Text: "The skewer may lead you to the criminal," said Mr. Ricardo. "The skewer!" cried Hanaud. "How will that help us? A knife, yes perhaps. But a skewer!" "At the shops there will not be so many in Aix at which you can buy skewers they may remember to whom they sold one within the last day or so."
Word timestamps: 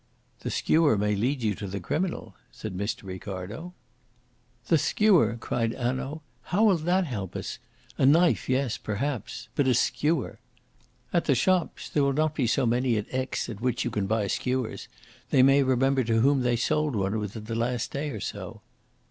"The 0.39 0.49
skewer 0.49 0.97
may 0.97 1.15
lead 1.15 1.43
you 1.43 1.53
to 1.53 1.67
the 1.67 1.79
criminal," 1.79 2.33
said 2.51 2.75
Mr. 2.75 3.03
Ricardo. 3.03 3.75
"The 4.65 4.79
skewer!" 4.79 5.37
cried 5.39 5.73
Hanaud. 5.75 6.23
"How 6.45 6.63
will 6.63 6.77
that 6.77 7.05
help 7.05 7.35
us? 7.35 7.59
A 7.99 8.05
knife, 8.07 8.49
yes 8.49 8.79
perhaps. 8.79 9.47
But 9.53 9.67
a 9.67 9.75
skewer!" 9.75 10.39
"At 11.13 11.25
the 11.25 11.35
shops 11.35 11.87
there 11.87 12.01
will 12.01 12.13
not 12.13 12.33
be 12.33 12.47
so 12.47 12.65
many 12.65 12.97
in 12.97 13.05
Aix 13.11 13.47
at 13.47 13.61
which 13.61 13.85
you 13.85 13.91
can 13.91 14.07
buy 14.07 14.25
skewers 14.25 14.87
they 15.29 15.43
may 15.43 15.61
remember 15.61 16.03
to 16.05 16.21
whom 16.21 16.41
they 16.41 16.55
sold 16.55 16.95
one 16.95 17.19
within 17.19 17.43
the 17.43 17.53
last 17.53 17.91
day 17.91 18.09
or 18.09 18.19
so." 18.21 18.61